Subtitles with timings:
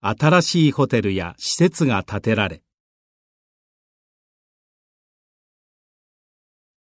[0.00, 2.62] 新しいホテルや施設が建てられ